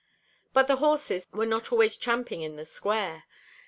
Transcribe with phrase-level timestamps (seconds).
[0.51, 3.25] But the horses were not always champing in the square.